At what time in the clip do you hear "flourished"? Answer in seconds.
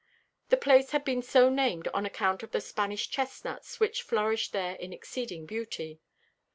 4.01-4.51